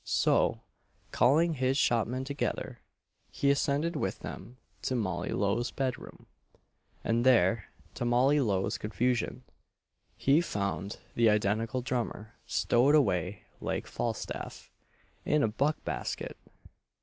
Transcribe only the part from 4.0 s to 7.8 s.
them to Molly Lowe's bed room; and there,